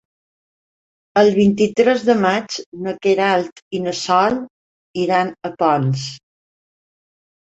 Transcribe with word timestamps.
El 1.21 1.27
vint-i-tres 1.33 2.05
de 2.07 2.15
maig 2.23 2.55
na 2.85 2.93
Queralt 3.03 3.61
i 3.79 3.81
na 3.89 3.93
Sol 3.99 4.39
iran 5.03 5.29
a 5.51 5.53
Ponts. 5.61 6.07